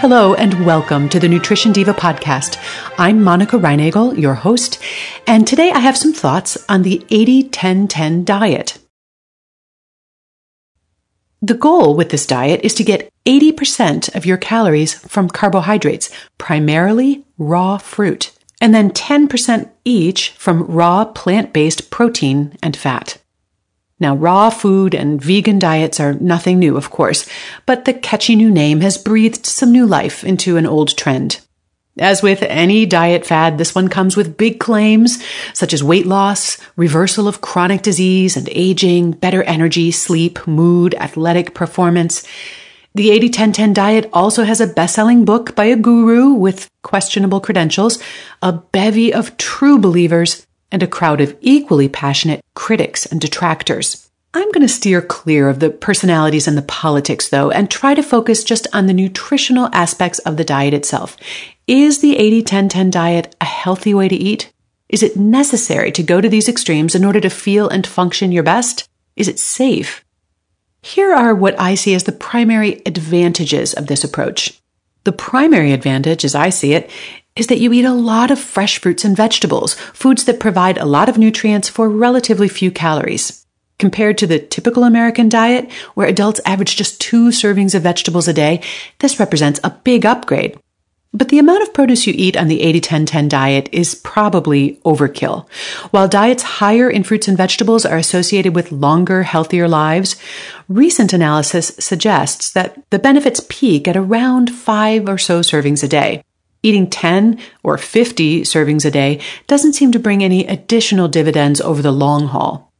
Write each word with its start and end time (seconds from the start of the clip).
Hello 0.00 0.34
and 0.34 0.66
welcome 0.66 1.08
to 1.08 1.18
the 1.18 1.26
Nutrition 1.26 1.72
Diva 1.72 1.94
podcast. 1.94 2.62
I'm 2.98 3.24
Monica 3.24 3.56
Reinagel, 3.56 4.18
your 4.18 4.34
host, 4.34 4.78
and 5.26 5.46
today 5.46 5.70
I 5.70 5.78
have 5.78 5.96
some 5.96 6.12
thoughts 6.12 6.62
on 6.68 6.82
the 6.82 6.98
80-10-10 7.08 8.26
diet. 8.26 8.78
The 11.40 11.54
goal 11.54 11.96
with 11.96 12.10
this 12.10 12.26
diet 12.26 12.60
is 12.62 12.74
to 12.74 12.84
get 12.84 13.10
80% 13.24 14.14
of 14.14 14.26
your 14.26 14.36
calories 14.36 14.92
from 14.92 15.30
carbohydrates, 15.30 16.10
primarily 16.36 17.24
raw 17.38 17.78
fruit, 17.78 18.32
and 18.60 18.74
then 18.74 18.90
10% 18.90 19.70
each 19.86 20.32
from 20.32 20.66
raw 20.66 21.06
plant-based 21.06 21.90
protein 21.90 22.54
and 22.62 22.76
fat. 22.76 23.16
Now, 23.98 24.14
raw 24.14 24.50
food 24.50 24.94
and 24.94 25.22
vegan 25.22 25.58
diets 25.58 26.00
are 26.00 26.12
nothing 26.14 26.58
new, 26.58 26.76
of 26.76 26.90
course, 26.90 27.26
but 27.64 27.86
the 27.86 27.94
catchy 27.94 28.36
new 28.36 28.50
name 28.50 28.82
has 28.82 28.98
breathed 28.98 29.46
some 29.46 29.72
new 29.72 29.86
life 29.86 30.22
into 30.22 30.58
an 30.58 30.66
old 30.66 30.96
trend. 30.98 31.40
As 31.98 32.22
with 32.22 32.42
any 32.42 32.84
diet 32.84 33.24
fad, 33.24 33.56
this 33.56 33.74
one 33.74 33.88
comes 33.88 34.14
with 34.14 34.36
big 34.36 34.60
claims 34.60 35.24
such 35.54 35.72
as 35.72 35.82
weight 35.82 36.04
loss, 36.04 36.58
reversal 36.76 37.26
of 37.26 37.40
chronic 37.40 37.80
disease 37.80 38.36
and 38.36 38.50
aging, 38.52 39.12
better 39.12 39.42
energy, 39.44 39.90
sleep, 39.90 40.46
mood, 40.46 40.94
athletic 40.96 41.54
performance. 41.54 42.22
The 42.94 43.08
80-10-10 43.08 43.72
diet 43.72 44.10
also 44.12 44.44
has 44.44 44.60
a 44.60 44.66
best-selling 44.66 45.24
book 45.24 45.56
by 45.56 45.64
a 45.66 45.76
guru 45.76 46.32
with 46.32 46.68
questionable 46.82 47.40
credentials, 47.40 47.98
a 48.42 48.52
bevy 48.52 49.12
of 49.14 49.34
true 49.38 49.78
believers, 49.78 50.46
and 50.70 50.82
a 50.82 50.86
crowd 50.86 51.20
of 51.20 51.36
equally 51.40 51.88
passionate 51.88 52.44
critics 52.54 53.06
and 53.06 53.20
detractors. 53.20 54.08
I'm 54.34 54.50
going 54.52 54.66
to 54.66 54.68
steer 54.68 55.00
clear 55.00 55.48
of 55.48 55.60
the 55.60 55.70
personalities 55.70 56.46
and 56.46 56.58
the 56.58 56.62
politics, 56.62 57.28
though, 57.30 57.50
and 57.50 57.70
try 57.70 57.94
to 57.94 58.02
focus 58.02 58.44
just 58.44 58.66
on 58.72 58.86
the 58.86 58.92
nutritional 58.92 59.70
aspects 59.72 60.18
of 60.20 60.36
the 60.36 60.44
diet 60.44 60.74
itself. 60.74 61.16
Is 61.66 62.00
the 62.00 62.18
80 62.18 62.42
10 62.42 62.68
10 62.68 62.90
diet 62.90 63.34
a 63.40 63.46
healthy 63.46 63.94
way 63.94 64.08
to 64.08 64.14
eat? 64.14 64.52
Is 64.88 65.02
it 65.02 65.16
necessary 65.16 65.90
to 65.92 66.02
go 66.02 66.20
to 66.20 66.28
these 66.28 66.48
extremes 66.48 66.94
in 66.94 67.04
order 67.04 67.20
to 67.20 67.30
feel 67.30 67.68
and 67.68 67.86
function 67.86 68.30
your 68.30 68.42
best? 68.42 68.88
Is 69.16 69.26
it 69.26 69.38
safe? 69.38 70.04
Here 70.82 71.12
are 71.12 71.34
what 71.34 71.58
I 71.58 71.74
see 71.74 71.94
as 71.94 72.04
the 72.04 72.12
primary 72.12 72.82
advantages 72.86 73.74
of 73.74 73.86
this 73.86 74.04
approach. 74.04 74.60
The 75.04 75.12
primary 75.12 75.72
advantage, 75.72 76.24
as 76.24 76.34
I 76.34 76.50
see 76.50 76.74
it, 76.74 76.90
is 77.36 77.46
that 77.46 77.58
you 77.58 77.72
eat 77.72 77.84
a 77.84 77.92
lot 77.92 78.30
of 78.30 78.38
fresh 78.38 78.78
fruits 78.78 79.04
and 79.04 79.16
vegetables, 79.16 79.74
foods 79.74 80.24
that 80.24 80.40
provide 80.40 80.78
a 80.78 80.84
lot 80.84 81.08
of 81.08 81.18
nutrients 81.18 81.68
for 81.68 81.88
relatively 81.88 82.48
few 82.48 82.70
calories. 82.70 83.44
Compared 83.78 84.16
to 84.18 84.26
the 84.26 84.38
typical 84.38 84.84
American 84.84 85.28
diet, 85.28 85.70
where 85.94 86.08
adults 86.08 86.40
average 86.46 86.76
just 86.76 87.00
two 87.00 87.28
servings 87.28 87.74
of 87.74 87.82
vegetables 87.82 88.26
a 88.26 88.32
day, 88.32 88.62
this 89.00 89.20
represents 89.20 89.60
a 89.62 89.70
big 89.84 90.06
upgrade. 90.06 90.58
But 91.12 91.28
the 91.30 91.38
amount 91.38 91.62
of 91.62 91.72
produce 91.72 92.06
you 92.06 92.12
eat 92.16 92.36
on 92.36 92.48
the 92.48 92.60
80-10-10 92.60 93.28
diet 93.28 93.68
is 93.72 93.94
probably 93.94 94.74
overkill. 94.84 95.48
While 95.90 96.08
diets 96.08 96.42
higher 96.42 96.90
in 96.90 97.04
fruits 97.04 97.26
and 97.26 97.38
vegetables 97.38 97.86
are 97.86 97.96
associated 97.96 98.54
with 98.54 98.72
longer, 98.72 99.22
healthier 99.22 99.66
lives, 99.66 100.16
recent 100.68 101.12
analysis 101.14 101.68
suggests 101.78 102.50
that 102.52 102.78
the 102.90 102.98
benefits 102.98 103.44
peak 103.48 103.88
at 103.88 103.96
around 103.96 104.50
five 104.50 105.08
or 105.08 105.16
so 105.16 105.40
servings 105.40 105.82
a 105.82 105.88
day. 105.88 106.22
Eating 106.66 106.90
10 106.90 107.38
or 107.62 107.78
50 107.78 108.40
servings 108.40 108.84
a 108.84 108.90
day 108.90 109.20
doesn't 109.46 109.74
seem 109.74 109.92
to 109.92 110.00
bring 110.00 110.24
any 110.24 110.44
additional 110.48 111.06
dividends 111.06 111.60
over 111.60 111.80
the 111.80 111.92
long 111.92 112.26
haul. 112.26 112.72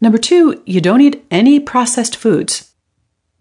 Number 0.00 0.18
two, 0.18 0.62
you 0.64 0.80
don't 0.80 1.00
eat 1.00 1.26
any 1.28 1.58
processed 1.58 2.14
foods. 2.14 2.72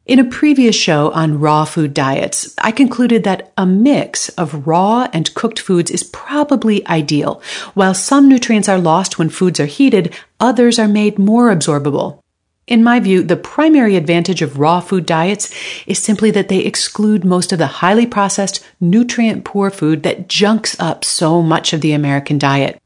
In 0.07 0.17
a 0.17 0.25
previous 0.25 0.75
show 0.75 1.11
on 1.11 1.39
raw 1.39 1.63
food 1.63 1.93
diets, 1.93 2.55
I 2.57 2.71
concluded 2.71 3.23
that 3.25 3.53
a 3.55 3.67
mix 3.67 4.29
of 4.29 4.65
raw 4.65 5.09
and 5.13 5.31
cooked 5.35 5.59
foods 5.59 5.91
is 5.91 6.01
probably 6.01 6.83
ideal. 6.87 7.39
While 7.75 7.93
some 7.93 8.27
nutrients 8.27 8.67
are 8.67 8.79
lost 8.79 9.19
when 9.19 9.29
foods 9.29 9.59
are 9.59 9.67
heated, 9.67 10.11
others 10.39 10.79
are 10.79 10.87
made 10.87 11.19
more 11.19 11.53
absorbable. 11.53 12.23
In 12.67 12.83
my 12.83 12.99
view, 12.99 13.23
the 13.23 13.37
primary 13.37 13.95
advantage 13.95 14.41
of 14.41 14.59
raw 14.59 14.81
food 14.81 15.05
diets 15.05 15.53
is 15.85 15.99
simply 15.99 16.31
that 16.31 16.49
they 16.49 16.59
exclude 16.59 17.23
most 17.23 17.53
of 17.53 17.59
the 17.59 17.67
highly 17.67 18.05
processed, 18.05 18.63
nutrient 18.81 19.45
poor 19.45 19.71
food 19.71 20.03
that 20.03 20.27
junks 20.27 20.77
up 20.77 21.05
so 21.05 21.41
much 21.41 21.71
of 21.71 21.79
the 21.79 21.93
American 21.93 22.37
diet. 22.37 22.81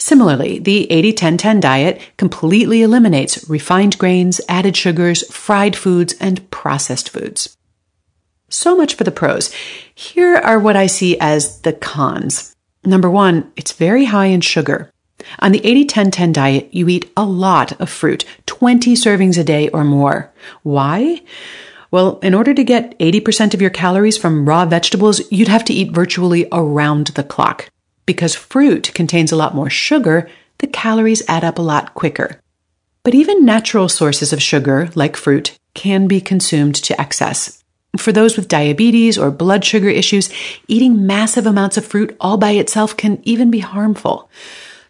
Similarly, 0.00 0.58
the 0.58 0.88
80-10-10 0.90 1.60
diet 1.60 2.00
completely 2.16 2.82
eliminates 2.82 3.48
refined 3.48 3.96
grains, 3.96 4.40
added 4.48 4.76
sugars, 4.76 5.24
fried 5.32 5.76
foods, 5.76 6.14
and 6.20 6.50
processed 6.50 7.08
foods. 7.08 7.56
So 8.48 8.76
much 8.76 8.96
for 8.96 9.04
the 9.04 9.12
pros. 9.12 9.54
Here 9.94 10.34
are 10.34 10.58
what 10.58 10.74
I 10.74 10.88
see 10.88 11.16
as 11.20 11.60
the 11.60 11.72
cons. 11.72 12.56
Number 12.84 13.08
one, 13.08 13.52
it's 13.54 13.70
very 13.70 14.06
high 14.06 14.26
in 14.26 14.40
sugar. 14.40 14.91
On 15.38 15.52
the 15.52 15.60
80-10-10 15.60 16.32
diet, 16.32 16.68
you 16.72 16.88
eat 16.88 17.10
a 17.16 17.24
lot 17.24 17.78
of 17.80 17.90
fruit, 17.90 18.24
20 18.46 18.94
servings 18.94 19.38
a 19.38 19.44
day 19.44 19.68
or 19.68 19.84
more. 19.84 20.32
Why? 20.62 21.22
Well, 21.90 22.18
in 22.20 22.34
order 22.34 22.54
to 22.54 22.64
get 22.64 22.98
80% 22.98 23.54
of 23.54 23.60
your 23.60 23.70
calories 23.70 24.16
from 24.16 24.48
raw 24.48 24.64
vegetables, 24.64 25.20
you'd 25.30 25.48
have 25.48 25.64
to 25.66 25.74
eat 25.74 25.92
virtually 25.92 26.48
around 26.50 27.08
the 27.08 27.22
clock. 27.22 27.68
Because 28.06 28.34
fruit 28.34 28.90
contains 28.94 29.30
a 29.30 29.36
lot 29.36 29.54
more 29.54 29.70
sugar, 29.70 30.28
the 30.58 30.66
calories 30.66 31.22
add 31.28 31.44
up 31.44 31.58
a 31.58 31.62
lot 31.62 31.94
quicker. 31.94 32.40
But 33.04 33.14
even 33.14 33.44
natural 33.44 33.88
sources 33.88 34.32
of 34.32 34.40
sugar, 34.40 34.88
like 34.94 35.16
fruit, 35.16 35.58
can 35.74 36.06
be 36.06 36.20
consumed 36.20 36.76
to 36.76 36.98
excess. 37.00 37.62
For 37.98 38.12
those 38.12 38.36
with 38.36 38.48
diabetes 38.48 39.18
or 39.18 39.30
blood 39.30 39.64
sugar 39.64 39.88
issues, 39.88 40.30
eating 40.68 41.06
massive 41.06 41.46
amounts 41.46 41.76
of 41.76 41.84
fruit 41.84 42.16
all 42.20 42.38
by 42.38 42.52
itself 42.52 42.96
can 42.96 43.20
even 43.24 43.50
be 43.50 43.58
harmful. 43.58 44.30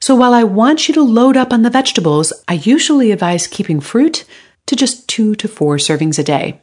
So 0.03 0.17
while 0.17 0.35
I 0.35 0.43
want 0.43 0.89
you 0.89 0.95
to 0.95 1.03
load 1.05 1.37
up 1.37 1.53
on 1.53 1.63
the 1.63 1.71
vegetables, 1.71 2.33
I 2.49 2.55
usually 2.55 3.13
advise 3.13 3.47
keeping 3.47 3.79
fruit 3.79 4.25
to 4.67 4.75
just 4.75 5.09
two 5.09 5.37
to 5.37 5.47
four 5.47 5.77
servings 5.77 6.19
a 6.19 6.25
day. 6.25 6.61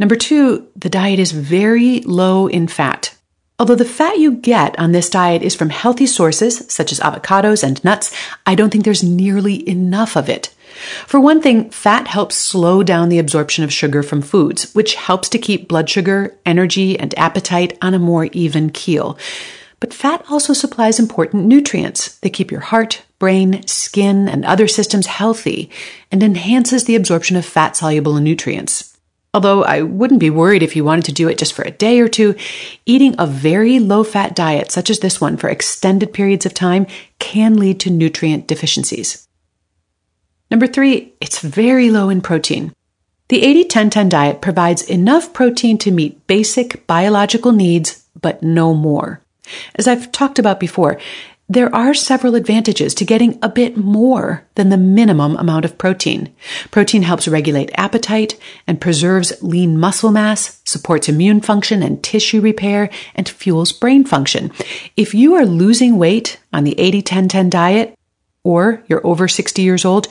Number 0.00 0.16
two, 0.16 0.66
the 0.74 0.90
diet 0.90 1.20
is 1.20 1.30
very 1.30 2.00
low 2.00 2.48
in 2.48 2.66
fat. 2.66 3.16
Although 3.60 3.76
the 3.76 3.84
fat 3.84 4.18
you 4.18 4.32
get 4.32 4.76
on 4.76 4.90
this 4.90 5.08
diet 5.08 5.42
is 5.42 5.54
from 5.54 5.70
healthy 5.70 6.04
sources, 6.04 6.64
such 6.68 6.90
as 6.90 6.98
avocados 6.98 7.62
and 7.62 7.82
nuts, 7.84 8.12
I 8.44 8.56
don't 8.56 8.70
think 8.70 8.82
there's 8.82 9.04
nearly 9.04 9.66
enough 9.68 10.16
of 10.16 10.28
it. 10.28 10.52
For 11.06 11.20
one 11.20 11.40
thing, 11.40 11.70
fat 11.70 12.08
helps 12.08 12.34
slow 12.34 12.82
down 12.82 13.08
the 13.08 13.20
absorption 13.20 13.62
of 13.62 13.72
sugar 13.72 14.02
from 14.02 14.20
foods, 14.20 14.74
which 14.74 14.96
helps 14.96 15.28
to 15.28 15.38
keep 15.38 15.68
blood 15.68 15.88
sugar, 15.88 16.36
energy, 16.44 16.98
and 16.98 17.16
appetite 17.16 17.78
on 17.80 17.94
a 17.94 18.00
more 18.00 18.24
even 18.32 18.70
keel. 18.70 19.16
But 19.78 19.92
fat 19.92 20.24
also 20.30 20.52
supplies 20.52 20.98
important 20.98 21.46
nutrients 21.46 22.18
that 22.18 22.32
keep 22.32 22.50
your 22.50 22.60
heart, 22.60 23.02
brain, 23.18 23.66
skin, 23.66 24.28
and 24.28 24.44
other 24.44 24.68
systems 24.68 25.06
healthy 25.06 25.70
and 26.10 26.22
enhances 26.22 26.84
the 26.84 26.96
absorption 26.96 27.36
of 27.36 27.44
fat 27.44 27.76
soluble 27.76 28.14
nutrients. 28.14 28.96
Although 29.34 29.64
I 29.64 29.82
wouldn't 29.82 30.20
be 30.20 30.30
worried 30.30 30.62
if 30.62 30.74
you 30.74 30.82
wanted 30.82 31.04
to 31.06 31.12
do 31.12 31.28
it 31.28 31.36
just 31.36 31.52
for 31.52 31.62
a 31.62 31.70
day 31.70 32.00
or 32.00 32.08
two, 32.08 32.34
eating 32.86 33.14
a 33.18 33.26
very 33.26 33.78
low 33.78 34.02
fat 34.02 34.34
diet 34.34 34.72
such 34.72 34.88
as 34.88 35.00
this 35.00 35.20
one 35.20 35.36
for 35.36 35.50
extended 35.50 36.14
periods 36.14 36.46
of 36.46 36.54
time 36.54 36.86
can 37.18 37.58
lead 37.58 37.78
to 37.80 37.90
nutrient 37.90 38.46
deficiencies. 38.46 39.28
Number 40.50 40.66
three, 40.66 41.12
it's 41.20 41.40
very 41.40 41.90
low 41.90 42.08
in 42.08 42.22
protein. 42.22 42.72
The 43.28 43.42
80 43.42 43.64
10 43.64 43.90
10 43.90 44.08
diet 44.08 44.40
provides 44.40 44.82
enough 44.82 45.34
protein 45.34 45.76
to 45.78 45.90
meet 45.90 46.26
basic 46.26 46.86
biological 46.86 47.52
needs, 47.52 48.06
but 48.18 48.42
no 48.42 48.72
more. 48.72 49.20
As 49.74 49.86
I've 49.86 50.12
talked 50.12 50.38
about 50.38 50.60
before, 50.60 50.98
there 51.48 51.72
are 51.72 51.94
several 51.94 52.34
advantages 52.34 52.92
to 52.96 53.04
getting 53.04 53.38
a 53.40 53.48
bit 53.48 53.76
more 53.76 54.44
than 54.56 54.68
the 54.68 54.76
minimum 54.76 55.36
amount 55.36 55.64
of 55.64 55.78
protein. 55.78 56.34
Protein 56.72 57.02
helps 57.02 57.28
regulate 57.28 57.70
appetite 57.74 58.36
and 58.66 58.80
preserves 58.80 59.32
lean 59.42 59.78
muscle 59.78 60.10
mass, 60.10 60.60
supports 60.64 61.08
immune 61.08 61.40
function 61.40 61.84
and 61.84 62.02
tissue 62.02 62.40
repair, 62.40 62.90
and 63.14 63.28
fuels 63.28 63.72
brain 63.72 64.04
function. 64.04 64.50
If 64.96 65.14
you 65.14 65.34
are 65.34 65.46
losing 65.46 65.98
weight 65.98 66.40
on 66.52 66.64
the 66.64 66.78
80 66.80 67.02
10 67.02 67.28
10 67.28 67.50
diet, 67.50 67.96
or 68.42 68.82
you're 68.88 69.06
over 69.06 69.28
60 69.28 69.62
years 69.62 69.84
old, 69.84 70.08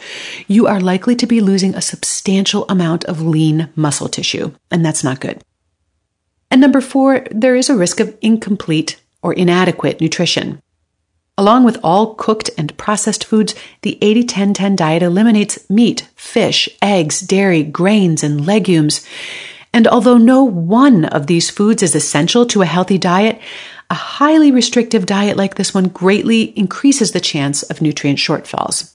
you 0.47 0.67
are 0.67 0.79
likely 0.79 1.15
to 1.15 1.25
be 1.25 1.41
losing 1.41 1.75
a 1.75 1.81
substantial 1.81 2.65
amount 2.69 3.05
of 3.05 3.21
lean 3.21 3.69
muscle 3.75 4.09
tissue, 4.09 4.51
and 4.71 4.85
that's 4.85 5.03
not 5.03 5.19
good. 5.19 5.41
And 6.51 6.61
number 6.61 6.81
four, 6.81 7.25
there 7.31 7.55
is 7.55 7.69
a 7.69 7.75
risk 7.75 7.99
of 7.99 8.17
incomplete 8.21 9.01
or 9.25 9.33
inadequate 9.33 9.99
nutrition. 9.99 10.61
Along 11.35 11.63
with 11.63 11.79
all 11.83 12.13
cooked 12.13 12.51
and 12.59 12.77
processed 12.77 13.25
foods, 13.25 13.55
the 13.81 13.97
80 14.01 14.23
10 14.23 14.53
10 14.53 14.75
diet 14.75 15.01
eliminates 15.01 15.67
meat, 15.67 16.07
fish, 16.15 16.69
eggs, 16.79 17.21
dairy, 17.21 17.63
grains, 17.63 18.23
and 18.23 18.45
legumes. 18.45 19.05
And 19.73 19.87
although 19.87 20.19
no 20.19 20.43
one 20.43 21.05
of 21.05 21.25
these 21.25 21.49
foods 21.49 21.81
is 21.81 21.95
essential 21.95 22.45
to 22.45 22.61
a 22.61 22.67
healthy 22.67 22.99
diet, 22.99 23.41
a 23.89 23.95
highly 23.95 24.51
restrictive 24.51 25.07
diet 25.07 25.37
like 25.37 25.55
this 25.55 25.73
one 25.73 25.89
greatly 25.89 26.57
increases 26.57 27.11
the 27.11 27.19
chance 27.19 27.63
of 27.63 27.81
nutrient 27.81 28.19
shortfalls. 28.19 28.94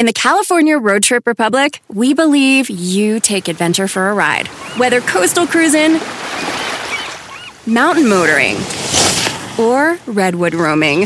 In 0.00 0.06
the 0.06 0.12
California 0.12 0.76
Road 0.76 1.04
Trip 1.04 1.24
Republic, 1.24 1.80
we 1.88 2.14
believe 2.14 2.68
you 2.68 3.20
take 3.20 3.46
adventure 3.46 3.86
for 3.86 4.10
a 4.10 4.14
ride. 4.14 4.48
Whether 4.76 5.00
coastal 5.00 5.46
cruising, 5.46 6.00
mountain 7.64 8.08
motoring, 8.08 8.56
or 9.56 9.96
redwood 10.06 10.52
roaming, 10.54 11.02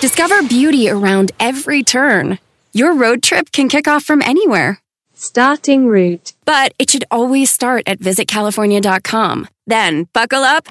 discover 0.00 0.40
beauty 0.44 0.88
around 0.88 1.32
every 1.40 1.82
turn. 1.82 2.38
Your 2.72 2.94
road 2.94 3.24
trip 3.24 3.50
can 3.50 3.68
kick 3.68 3.88
off 3.88 4.04
from 4.04 4.22
anywhere. 4.22 4.80
Starting 5.14 5.88
route. 5.88 6.32
But 6.44 6.74
it 6.78 6.90
should 6.90 7.04
always 7.10 7.50
start 7.50 7.82
at 7.88 7.98
visitcalifornia.com. 7.98 9.48
Then 9.66 10.06
buckle 10.12 10.44
up, 10.44 10.68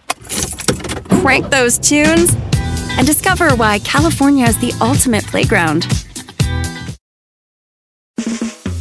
crank 1.19 1.49
those 1.49 1.77
tunes, 1.77 2.33
and 2.97 3.05
discover 3.05 3.49
why 3.57 3.79
California 3.79 4.45
is 4.45 4.57
the 4.59 4.71
ultimate 4.79 5.25
playground. 5.27 5.85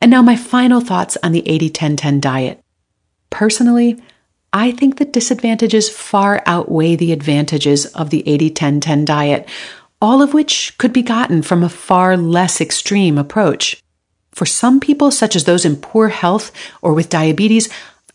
And 0.00 0.10
now, 0.10 0.22
my 0.22 0.36
final 0.36 0.80
thoughts 0.80 1.18
on 1.22 1.32
the 1.32 1.46
80 1.48 1.70
10 1.70 1.96
10 1.96 2.20
diet. 2.20 2.60
Personally, 3.28 4.02
I 4.52 4.72
think 4.72 4.98
the 4.98 5.04
disadvantages 5.04 5.88
far 5.88 6.42
outweigh 6.46 6.96
the 6.96 7.12
advantages 7.12 7.86
of 7.86 8.10
the 8.10 8.26
80 8.26 8.50
10 8.50 8.80
10 8.80 9.04
diet, 9.04 9.48
all 10.00 10.22
of 10.22 10.34
which 10.34 10.76
could 10.78 10.92
be 10.92 11.02
gotten 11.02 11.42
from 11.42 11.62
a 11.62 11.68
far 11.68 12.16
less 12.16 12.60
extreme 12.60 13.18
approach. 13.18 13.82
For 14.32 14.46
some 14.46 14.80
people, 14.80 15.10
such 15.10 15.36
as 15.36 15.44
those 15.44 15.64
in 15.64 15.76
poor 15.76 16.08
health 16.08 16.50
or 16.82 16.94
with 16.94 17.10
diabetes, 17.10 17.68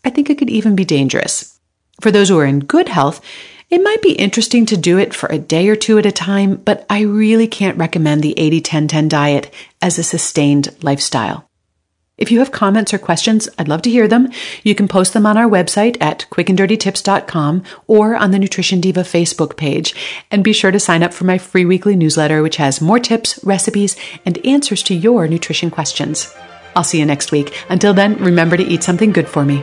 I 0.04 0.10
think 0.10 0.28
it 0.28 0.38
could 0.38 0.50
even 0.50 0.76
be 0.76 0.84
dangerous. 0.84 1.58
For 2.00 2.10
those 2.10 2.28
who 2.28 2.38
are 2.38 2.46
in 2.46 2.60
good 2.60 2.88
health, 2.88 3.20
it 3.70 3.82
might 3.82 4.02
be 4.02 4.12
interesting 4.12 4.66
to 4.66 4.76
do 4.76 4.98
it 4.98 5.14
for 5.14 5.28
a 5.28 5.38
day 5.38 5.68
or 5.68 5.76
two 5.76 5.98
at 5.98 6.06
a 6.06 6.12
time, 6.12 6.56
but 6.56 6.86
I 6.88 7.00
really 7.00 7.48
can't 7.48 7.78
recommend 7.78 8.22
the 8.22 8.38
80 8.38 8.60
10 8.60 8.88
10 8.88 9.08
diet 9.08 9.52
as 9.80 9.98
a 9.98 10.02
sustained 10.02 10.74
lifestyle. 10.82 11.45
If 12.18 12.32
you 12.32 12.38
have 12.38 12.50
comments 12.50 12.94
or 12.94 12.98
questions, 12.98 13.46
I'd 13.58 13.68
love 13.68 13.82
to 13.82 13.90
hear 13.90 14.08
them. 14.08 14.30
You 14.62 14.74
can 14.74 14.88
post 14.88 15.12
them 15.12 15.26
on 15.26 15.36
our 15.36 15.48
website 15.48 15.98
at 16.00 16.24
quickanddirtytips.com 16.30 17.62
or 17.86 18.16
on 18.16 18.30
the 18.30 18.38
Nutrition 18.38 18.80
Diva 18.80 19.02
Facebook 19.02 19.56
page. 19.58 19.94
And 20.30 20.42
be 20.42 20.54
sure 20.54 20.70
to 20.70 20.80
sign 20.80 21.02
up 21.02 21.12
for 21.12 21.24
my 21.24 21.36
free 21.36 21.66
weekly 21.66 21.94
newsletter, 21.94 22.42
which 22.42 22.56
has 22.56 22.80
more 22.80 22.98
tips, 22.98 23.38
recipes, 23.44 23.96
and 24.24 24.44
answers 24.46 24.82
to 24.84 24.94
your 24.94 25.28
nutrition 25.28 25.70
questions. 25.70 26.34
I'll 26.74 26.84
see 26.84 26.98
you 26.98 27.06
next 27.06 27.32
week. 27.32 27.54
Until 27.68 27.92
then, 27.92 28.16
remember 28.16 28.56
to 28.56 28.64
eat 28.64 28.82
something 28.82 29.12
good 29.12 29.28
for 29.28 29.44
me. 29.44 29.62